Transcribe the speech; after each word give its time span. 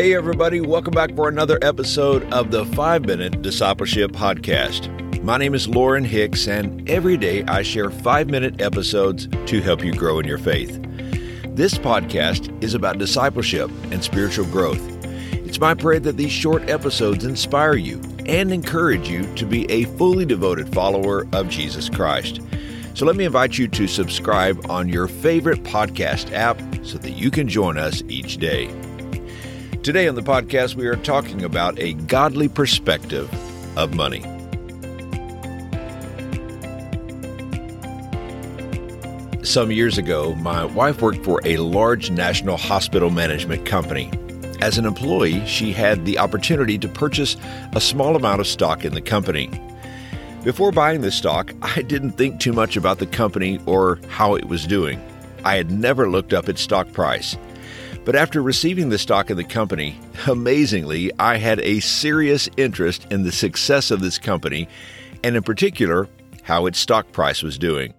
Hey, 0.00 0.14
everybody, 0.14 0.62
welcome 0.62 0.94
back 0.94 1.14
for 1.14 1.28
another 1.28 1.58
episode 1.60 2.24
of 2.32 2.50
the 2.50 2.64
5 2.64 3.04
Minute 3.04 3.42
Discipleship 3.42 4.12
Podcast. 4.12 4.88
My 5.22 5.36
name 5.36 5.54
is 5.54 5.68
Lauren 5.68 6.04
Hicks, 6.04 6.48
and 6.48 6.88
every 6.88 7.18
day 7.18 7.44
I 7.44 7.60
share 7.60 7.90
5 7.90 8.30
minute 8.30 8.62
episodes 8.62 9.28
to 9.44 9.60
help 9.60 9.84
you 9.84 9.92
grow 9.92 10.18
in 10.18 10.26
your 10.26 10.38
faith. 10.38 10.80
This 11.54 11.74
podcast 11.74 12.64
is 12.64 12.72
about 12.72 12.96
discipleship 12.96 13.70
and 13.90 14.02
spiritual 14.02 14.46
growth. 14.46 14.80
It's 15.34 15.60
my 15.60 15.74
prayer 15.74 16.00
that 16.00 16.16
these 16.16 16.32
short 16.32 16.70
episodes 16.70 17.26
inspire 17.26 17.76
you 17.76 18.00
and 18.24 18.54
encourage 18.54 19.06
you 19.06 19.30
to 19.34 19.44
be 19.44 19.70
a 19.70 19.84
fully 19.98 20.24
devoted 20.24 20.72
follower 20.72 21.26
of 21.34 21.50
Jesus 21.50 21.90
Christ. 21.90 22.40
So 22.94 23.04
let 23.04 23.16
me 23.16 23.26
invite 23.26 23.58
you 23.58 23.68
to 23.68 23.86
subscribe 23.86 24.64
on 24.70 24.88
your 24.88 25.08
favorite 25.08 25.62
podcast 25.62 26.32
app 26.32 26.58
so 26.86 26.96
that 26.96 27.18
you 27.18 27.30
can 27.30 27.48
join 27.48 27.76
us 27.76 28.02
each 28.08 28.38
day. 28.38 28.74
Today 29.82 30.08
on 30.08 30.14
the 30.14 30.20
podcast, 30.20 30.74
we 30.74 30.86
are 30.88 30.96
talking 30.96 31.42
about 31.42 31.78
a 31.78 31.94
godly 31.94 32.48
perspective 32.48 33.30
of 33.78 33.94
money. 33.94 34.20
Some 39.42 39.70
years 39.70 39.96
ago, 39.96 40.34
my 40.34 40.66
wife 40.66 41.00
worked 41.00 41.24
for 41.24 41.40
a 41.46 41.56
large 41.56 42.10
national 42.10 42.58
hospital 42.58 43.08
management 43.08 43.64
company. 43.64 44.10
As 44.60 44.76
an 44.76 44.84
employee, 44.84 45.46
she 45.46 45.72
had 45.72 46.04
the 46.04 46.18
opportunity 46.18 46.76
to 46.76 46.86
purchase 46.86 47.38
a 47.72 47.80
small 47.80 48.16
amount 48.16 48.40
of 48.40 48.46
stock 48.46 48.84
in 48.84 48.92
the 48.92 49.00
company. 49.00 49.48
Before 50.44 50.72
buying 50.72 51.00
the 51.00 51.10
stock, 51.10 51.54
I 51.62 51.80
didn't 51.80 52.12
think 52.12 52.38
too 52.38 52.52
much 52.52 52.76
about 52.76 52.98
the 52.98 53.06
company 53.06 53.58
or 53.64 53.98
how 54.08 54.34
it 54.34 54.44
was 54.44 54.66
doing. 54.66 55.02
I 55.42 55.56
had 55.56 55.70
never 55.70 56.10
looked 56.10 56.34
up 56.34 56.50
its 56.50 56.60
stock 56.60 56.92
price. 56.92 57.38
But 58.02 58.16
after 58.16 58.42
receiving 58.42 58.88
the 58.88 58.98
stock 58.98 59.30
in 59.30 59.36
the 59.36 59.44
company, 59.44 60.00
amazingly, 60.26 61.12
I 61.18 61.36
had 61.36 61.60
a 61.60 61.80
serious 61.80 62.48
interest 62.56 63.06
in 63.10 63.22
the 63.22 63.30
success 63.30 63.90
of 63.90 64.00
this 64.00 64.18
company, 64.18 64.68
and 65.22 65.36
in 65.36 65.42
particular, 65.42 66.08
how 66.42 66.66
its 66.66 66.78
stock 66.78 67.12
price 67.12 67.42
was 67.42 67.58
doing. 67.58 67.94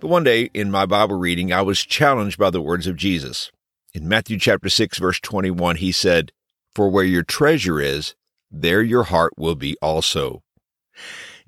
But 0.00 0.08
one 0.08 0.22
day 0.22 0.50
in 0.52 0.70
my 0.70 0.86
Bible 0.86 1.18
reading, 1.18 1.52
I 1.52 1.62
was 1.62 1.84
challenged 1.84 2.38
by 2.38 2.50
the 2.50 2.60
words 2.60 2.86
of 2.86 2.96
Jesus. 2.96 3.50
In 3.94 4.06
Matthew 4.06 4.38
chapter 4.38 4.68
6 4.68 4.98
verse 4.98 5.18
21, 5.18 5.76
he 5.76 5.92
said, 5.92 6.30
"For 6.74 6.88
where 6.88 7.04
your 7.04 7.22
treasure 7.24 7.80
is, 7.80 8.14
there 8.50 8.82
your 8.82 9.04
heart 9.04 9.32
will 9.36 9.54
be 9.54 9.76
also." 9.80 10.42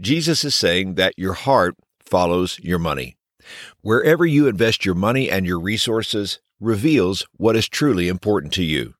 Jesus 0.00 0.42
is 0.42 0.54
saying 0.54 0.94
that 0.94 1.14
your 1.18 1.34
heart 1.34 1.76
follows 2.04 2.58
your 2.62 2.78
money. 2.78 3.16
Wherever 3.82 4.24
you 4.24 4.48
invest 4.48 4.84
your 4.84 4.94
money 4.94 5.30
and 5.30 5.46
your 5.46 5.60
resources, 5.60 6.40
reveals 6.60 7.26
what 7.36 7.56
is 7.56 7.68
truly 7.68 8.08
important 8.08 8.52
to 8.54 8.62
you. 8.62 8.94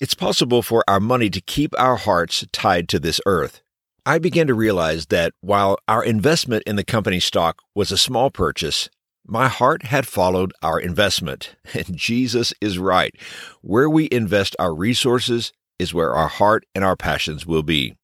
It's 0.00 0.14
possible 0.14 0.62
for 0.62 0.84
our 0.88 1.00
money 1.00 1.28
to 1.30 1.40
keep 1.40 1.74
our 1.78 1.96
hearts 1.96 2.44
tied 2.52 2.88
to 2.90 2.98
this 2.98 3.20
earth. 3.26 3.62
I 4.06 4.18
began 4.18 4.46
to 4.46 4.54
realize 4.54 5.06
that 5.06 5.34
while 5.40 5.78
our 5.86 6.02
investment 6.02 6.62
in 6.66 6.76
the 6.76 6.84
company 6.84 7.20
stock 7.20 7.58
was 7.74 7.92
a 7.92 7.98
small 7.98 8.30
purchase, 8.30 8.88
my 9.26 9.48
heart 9.48 9.84
had 9.84 10.06
followed 10.06 10.52
our 10.62 10.80
investment. 10.80 11.54
And 11.74 11.96
Jesus 11.96 12.52
is 12.60 12.78
right. 12.78 13.14
Where 13.60 13.88
we 13.88 14.08
invest 14.10 14.56
our 14.58 14.74
resources 14.74 15.52
is 15.78 15.94
where 15.94 16.14
our 16.14 16.28
heart 16.28 16.64
and 16.74 16.84
our 16.84 16.96
passions 16.96 17.46
will 17.46 17.62
be. 17.62 17.94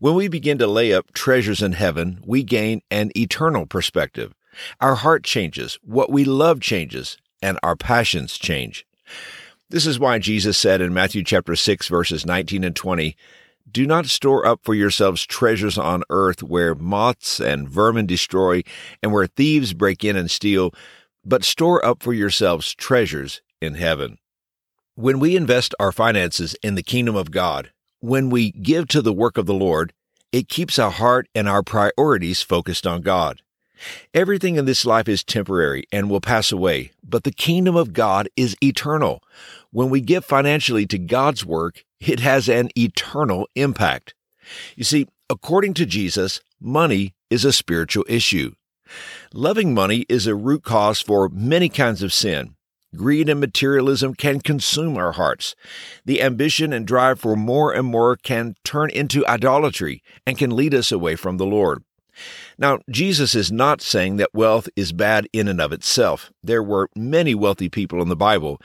When 0.00 0.14
we 0.14 0.28
begin 0.28 0.58
to 0.58 0.66
lay 0.66 0.92
up 0.92 1.12
treasures 1.12 1.62
in 1.62 1.72
heaven, 1.72 2.20
we 2.26 2.42
gain 2.42 2.80
an 2.90 3.10
eternal 3.16 3.66
perspective. 3.66 4.34
Our 4.80 4.96
heart 4.96 5.22
changes, 5.22 5.78
what 5.82 6.10
we 6.10 6.24
love 6.24 6.60
changes, 6.60 7.16
and 7.42 7.58
our 7.62 7.76
passions 7.76 8.38
change. 8.38 8.86
This 9.70 9.86
is 9.86 9.98
why 9.98 10.18
Jesus 10.18 10.56
said 10.56 10.80
in 10.80 10.94
Matthew 10.94 11.22
chapter 11.22 11.54
6 11.54 11.88
verses 11.88 12.24
19 12.24 12.64
and 12.64 12.74
20, 12.74 13.16
do 13.70 13.86
not 13.86 14.06
store 14.06 14.46
up 14.46 14.60
for 14.62 14.74
yourselves 14.74 15.26
treasures 15.26 15.76
on 15.76 16.02
earth 16.08 16.42
where 16.42 16.74
moths 16.74 17.38
and 17.38 17.68
vermin 17.68 18.06
destroy 18.06 18.62
and 19.02 19.12
where 19.12 19.26
thieves 19.26 19.74
break 19.74 20.04
in 20.04 20.16
and 20.16 20.30
steal, 20.30 20.72
but 21.24 21.44
store 21.44 21.84
up 21.84 22.02
for 22.02 22.14
yourselves 22.14 22.74
treasures 22.74 23.42
in 23.60 23.74
heaven. 23.74 24.18
When 24.94 25.20
we 25.20 25.36
invest 25.36 25.74
our 25.78 25.92
finances 25.92 26.56
in 26.62 26.74
the 26.74 26.82
kingdom 26.82 27.14
of 27.14 27.30
God, 27.30 27.70
when 28.00 28.30
we 28.30 28.52
give 28.52 28.88
to 28.88 29.02
the 29.02 29.12
work 29.12 29.36
of 29.36 29.46
the 29.46 29.54
Lord, 29.54 29.92
it 30.32 30.48
keeps 30.48 30.78
our 30.78 30.90
heart 30.90 31.28
and 31.34 31.48
our 31.48 31.62
priorities 31.62 32.42
focused 32.42 32.86
on 32.86 33.02
God. 33.02 33.42
Everything 34.14 34.56
in 34.56 34.64
this 34.64 34.84
life 34.84 35.08
is 35.08 35.22
temporary 35.22 35.84
and 35.92 36.10
will 36.10 36.20
pass 36.20 36.52
away, 36.52 36.92
but 37.02 37.24
the 37.24 37.30
kingdom 37.30 37.76
of 37.76 37.92
God 37.92 38.28
is 38.36 38.56
eternal. 38.62 39.22
When 39.70 39.90
we 39.90 40.00
give 40.00 40.24
financially 40.24 40.86
to 40.86 40.98
God's 40.98 41.44
work, 41.44 41.84
it 42.00 42.20
has 42.20 42.48
an 42.48 42.70
eternal 42.76 43.48
impact. 43.54 44.14
You 44.76 44.84
see, 44.84 45.06
according 45.28 45.74
to 45.74 45.86
Jesus, 45.86 46.40
money 46.60 47.14
is 47.30 47.44
a 47.44 47.52
spiritual 47.52 48.04
issue. 48.08 48.52
Loving 49.34 49.74
money 49.74 50.06
is 50.08 50.26
a 50.26 50.34
root 50.34 50.62
cause 50.62 51.00
for 51.00 51.28
many 51.28 51.68
kinds 51.68 52.02
of 52.02 52.12
sin. 52.12 52.54
Greed 52.96 53.28
and 53.28 53.38
materialism 53.38 54.14
can 54.14 54.40
consume 54.40 54.96
our 54.96 55.12
hearts. 55.12 55.54
The 56.06 56.22
ambition 56.22 56.72
and 56.72 56.86
drive 56.86 57.20
for 57.20 57.36
more 57.36 57.70
and 57.72 57.86
more 57.86 58.16
can 58.16 58.54
turn 58.64 58.88
into 58.90 59.26
idolatry 59.26 60.02
and 60.26 60.38
can 60.38 60.56
lead 60.56 60.74
us 60.74 60.90
away 60.90 61.14
from 61.14 61.36
the 61.36 61.44
Lord. 61.44 61.84
Now, 62.58 62.80
Jesus 62.90 63.34
is 63.34 63.52
not 63.52 63.80
saying 63.80 64.16
that 64.16 64.34
wealth 64.34 64.68
is 64.76 64.92
bad 64.92 65.28
in 65.32 65.48
and 65.48 65.60
of 65.60 65.72
itself. 65.72 66.32
There 66.42 66.62
were 66.62 66.88
many 66.96 67.34
wealthy 67.34 67.68
people 67.68 68.02
in 68.02 68.08
the 68.08 68.16
Bible. 68.16 68.60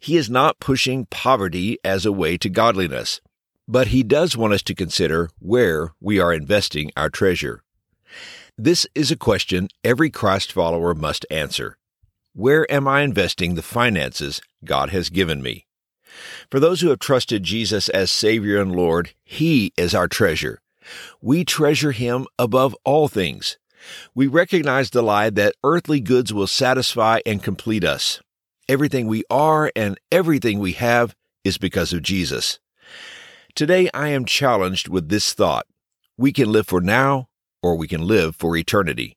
He 0.00 0.16
is 0.16 0.28
not 0.28 0.60
pushing 0.60 1.06
poverty 1.06 1.78
as 1.82 2.04
a 2.04 2.12
way 2.12 2.36
to 2.38 2.48
godliness. 2.48 3.20
But 3.66 3.88
he 3.88 4.02
does 4.02 4.36
want 4.36 4.54
us 4.54 4.62
to 4.62 4.74
consider 4.74 5.30
where 5.38 5.92
we 6.00 6.18
are 6.18 6.32
investing 6.32 6.90
our 6.96 7.10
treasure. 7.10 7.62
This 8.56 8.86
is 8.94 9.10
a 9.10 9.16
question 9.16 9.68
every 9.84 10.10
Christ 10.10 10.52
follower 10.52 10.94
must 10.94 11.26
answer. 11.30 11.76
Where 12.34 12.70
am 12.72 12.88
I 12.88 13.02
investing 13.02 13.54
the 13.54 13.62
finances 13.62 14.40
God 14.64 14.90
has 14.90 15.10
given 15.10 15.42
me? 15.42 15.66
For 16.50 16.58
those 16.58 16.80
who 16.80 16.88
have 16.88 16.98
trusted 16.98 17.42
Jesus 17.42 17.88
as 17.88 18.10
Savior 18.10 18.60
and 18.60 18.74
Lord, 18.74 19.12
He 19.24 19.72
is 19.76 19.94
our 19.94 20.08
treasure. 20.08 20.60
We 21.20 21.44
treasure 21.44 21.92
Him 21.92 22.26
above 22.38 22.76
all 22.84 23.08
things. 23.08 23.58
We 24.14 24.26
recognize 24.26 24.90
the 24.90 25.02
lie 25.02 25.30
that 25.30 25.54
earthly 25.62 26.00
goods 26.00 26.32
will 26.32 26.46
satisfy 26.46 27.20
and 27.24 27.42
complete 27.42 27.84
us. 27.84 28.20
Everything 28.68 29.06
we 29.06 29.24
are 29.30 29.72
and 29.74 29.98
everything 30.12 30.58
we 30.58 30.72
have 30.72 31.14
is 31.44 31.58
because 31.58 31.92
of 31.92 32.02
Jesus. 32.02 32.58
Today 33.54 33.88
I 33.94 34.08
am 34.08 34.24
challenged 34.24 34.88
with 34.88 35.08
this 35.08 35.32
thought. 35.32 35.66
We 36.16 36.32
can 36.32 36.52
live 36.52 36.66
for 36.66 36.80
now 36.80 37.28
or 37.62 37.76
we 37.76 37.88
can 37.88 38.06
live 38.06 38.36
for 38.36 38.56
eternity. 38.56 39.16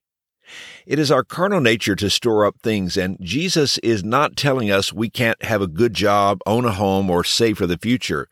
It 0.86 1.00
is 1.00 1.12
our 1.12 1.24
carnal 1.24 1.62
nature 1.62 1.96
to 1.96 2.10
store 2.10 2.46
up 2.46 2.60
things, 2.62 2.98
and 2.98 3.18
Jesus 3.22 3.78
is 3.80 4.04
not 4.04 4.36
telling 4.36 4.70
us 4.70 4.92
we 4.92 5.10
can't 5.10 5.42
have 5.44 5.62
a 5.62 5.68
good 5.68 5.94
job, 5.94 6.40
own 6.46 6.66
a 6.66 6.74
home, 6.74 7.10
or 7.10 7.24
save 7.24 7.58
for 7.58 7.68
the 7.68 7.78
future 7.78 8.28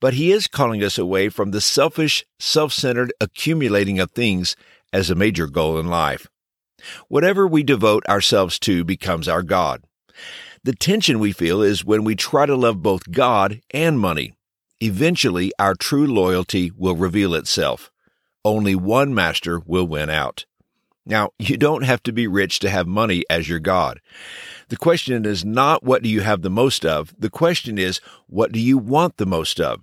but 0.00 0.14
he 0.14 0.32
is 0.32 0.46
calling 0.46 0.82
us 0.82 0.98
away 0.98 1.28
from 1.28 1.50
the 1.50 1.60
selfish, 1.60 2.24
self 2.38 2.72
centered 2.72 3.12
accumulating 3.20 3.98
of 3.98 4.10
things 4.10 4.56
as 4.92 5.10
a 5.10 5.14
major 5.14 5.46
goal 5.46 5.78
in 5.78 5.86
life. 5.86 6.26
Whatever 7.08 7.46
we 7.46 7.62
devote 7.62 8.06
ourselves 8.06 8.58
to 8.60 8.84
becomes 8.84 9.28
our 9.28 9.42
God. 9.42 9.82
The 10.62 10.74
tension 10.74 11.18
we 11.18 11.32
feel 11.32 11.62
is 11.62 11.84
when 11.84 12.04
we 12.04 12.14
try 12.14 12.46
to 12.46 12.56
love 12.56 12.82
both 12.82 13.10
God 13.10 13.60
and 13.70 13.98
money. 13.98 14.32
Eventually, 14.80 15.52
our 15.58 15.74
true 15.74 16.06
loyalty 16.06 16.70
will 16.76 16.96
reveal 16.96 17.34
itself. 17.34 17.90
Only 18.44 18.74
one 18.74 19.14
master 19.14 19.60
will 19.60 19.86
win 19.86 20.10
out. 20.10 20.46
Now, 21.06 21.30
you 21.38 21.56
don't 21.56 21.82
have 21.82 22.02
to 22.04 22.12
be 22.12 22.26
rich 22.26 22.58
to 22.60 22.70
have 22.70 22.86
money 22.86 23.24
as 23.28 23.48
your 23.48 23.58
God. 23.58 24.00
The 24.68 24.76
question 24.76 25.26
is 25.26 25.44
not 25.44 25.84
what 25.84 26.02
do 26.02 26.08
you 26.08 26.22
have 26.22 26.42
the 26.42 26.50
most 26.50 26.86
of? 26.86 27.14
The 27.18 27.30
question 27.30 27.78
is, 27.78 28.00
what 28.26 28.52
do 28.52 28.60
you 28.60 28.78
want 28.78 29.18
the 29.18 29.26
most 29.26 29.60
of? 29.60 29.82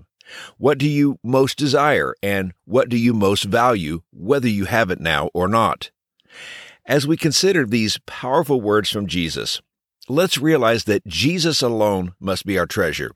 What 0.57 0.77
do 0.77 0.87
you 0.87 1.19
most 1.23 1.57
desire 1.57 2.15
and 2.21 2.53
what 2.65 2.89
do 2.89 2.97
you 2.97 3.13
most 3.13 3.43
value, 3.43 4.01
whether 4.11 4.47
you 4.47 4.65
have 4.65 4.89
it 4.89 4.99
now 4.99 5.29
or 5.33 5.47
not? 5.47 5.91
As 6.85 7.05
we 7.05 7.17
consider 7.17 7.65
these 7.65 7.99
powerful 8.05 8.59
words 8.59 8.89
from 8.89 9.07
Jesus, 9.07 9.61
let's 10.09 10.37
realize 10.37 10.85
that 10.85 11.05
Jesus 11.05 11.61
alone 11.61 12.13
must 12.19 12.45
be 12.45 12.57
our 12.57 12.65
treasure. 12.65 13.11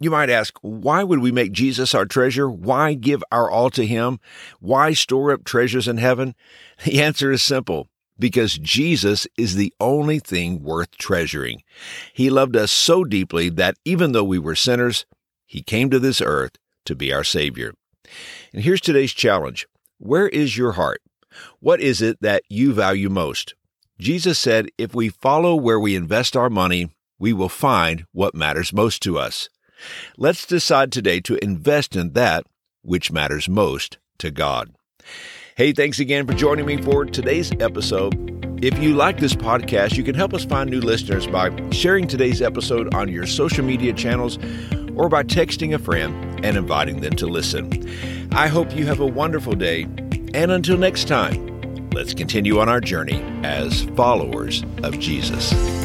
You 0.00 0.10
might 0.10 0.30
ask, 0.30 0.58
why 0.62 1.04
would 1.04 1.20
we 1.20 1.30
make 1.30 1.52
Jesus 1.52 1.94
our 1.94 2.06
treasure? 2.06 2.50
Why 2.50 2.94
give 2.94 3.22
our 3.30 3.48
all 3.48 3.70
to 3.70 3.86
Him? 3.86 4.18
Why 4.58 4.94
store 4.94 5.30
up 5.30 5.44
treasures 5.44 5.86
in 5.86 5.98
heaven? 5.98 6.34
The 6.84 7.00
answer 7.00 7.30
is 7.30 7.42
simple 7.42 7.88
because 8.18 8.58
Jesus 8.58 9.28
is 9.38 9.54
the 9.54 9.72
only 9.78 10.18
thing 10.18 10.62
worth 10.62 10.96
treasuring. 10.98 11.62
He 12.12 12.30
loved 12.30 12.56
us 12.56 12.72
so 12.72 13.04
deeply 13.04 13.48
that 13.50 13.76
even 13.84 14.12
though 14.12 14.24
we 14.24 14.40
were 14.40 14.56
sinners, 14.56 15.06
he 15.52 15.62
came 15.62 15.90
to 15.90 15.98
this 15.98 16.22
earth 16.22 16.52
to 16.86 16.94
be 16.94 17.12
our 17.12 17.22
Savior. 17.22 17.74
And 18.54 18.62
here's 18.62 18.80
today's 18.80 19.12
challenge 19.12 19.66
Where 19.98 20.26
is 20.26 20.56
your 20.56 20.72
heart? 20.72 21.02
What 21.60 21.78
is 21.78 22.00
it 22.00 22.16
that 22.22 22.42
you 22.48 22.72
value 22.72 23.10
most? 23.10 23.54
Jesus 23.98 24.38
said, 24.38 24.70
if 24.78 24.94
we 24.94 25.10
follow 25.10 25.54
where 25.54 25.78
we 25.78 25.94
invest 25.94 26.38
our 26.38 26.48
money, 26.48 26.90
we 27.18 27.34
will 27.34 27.50
find 27.50 28.06
what 28.12 28.34
matters 28.34 28.72
most 28.72 29.02
to 29.02 29.18
us. 29.18 29.50
Let's 30.16 30.46
decide 30.46 30.90
today 30.90 31.20
to 31.20 31.36
invest 31.44 31.96
in 31.96 32.14
that 32.14 32.44
which 32.80 33.12
matters 33.12 33.46
most 33.46 33.98
to 34.20 34.30
God. 34.30 34.74
Hey, 35.56 35.72
thanks 35.72 36.00
again 36.00 36.26
for 36.26 36.32
joining 36.32 36.64
me 36.64 36.78
for 36.78 37.04
today's 37.04 37.52
episode. 37.60 38.14
If 38.64 38.78
you 38.78 38.94
like 38.94 39.20
this 39.20 39.34
podcast, 39.34 39.98
you 39.98 40.02
can 40.02 40.14
help 40.14 40.32
us 40.32 40.46
find 40.46 40.70
new 40.70 40.80
listeners 40.80 41.26
by 41.26 41.50
sharing 41.72 42.08
today's 42.08 42.40
episode 42.40 42.94
on 42.94 43.08
your 43.08 43.26
social 43.26 43.64
media 43.64 43.92
channels 43.92 44.38
or 44.96 45.08
by 45.08 45.22
texting 45.22 45.74
a 45.74 45.78
friend 45.78 46.44
and 46.44 46.56
inviting 46.56 47.00
them 47.00 47.14
to 47.16 47.26
listen. 47.26 47.88
I 48.32 48.48
hope 48.48 48.74
you 48.74 48.86
have 48.86 49.00
a 49.00 49.06
wonderful 49.06 49.54
day, 49.54 49.82
and 50.34 50.50
until 50.50 50.78
next 50.78 51.08
time, 51.08 51.90
let's 51.90 52.14
continue 52.14 52.58
on 52.58 52.68
our 52.68 52.80
journey 52.80 53.22
as 53.42 53.82
followers 53.96 54.64
of 54.82 54.98
Jesus. 54.98 55.81